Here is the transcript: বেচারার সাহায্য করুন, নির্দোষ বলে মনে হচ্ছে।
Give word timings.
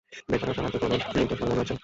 বেচারার 0.29 0.55
সাহায্য 0.55 0.77
করুন, 0.79 0.99
নির্দোষ 1.15 1.39
বলে 1.39 1.49
মনে 1.49 1.61
হচ্ছে। 1.61 1.75